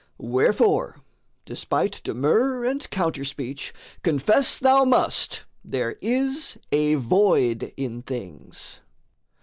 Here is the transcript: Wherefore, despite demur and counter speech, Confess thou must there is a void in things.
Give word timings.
Wherefore, 0.17 1.01
despite 1.45 2.01
demur 2.03 2.65
and 2.65 2.89
counter 2.89 3.23
speech, 3.23 3.71
Confess 4.01 4.57
thou 4.57 4.83
must 4.83 5.43
there 5.63 5.95
is 6.01 6.57
a 6.71 6.95
void 6.95 7.71
in 7.77 8.01
things. 8.01 8.79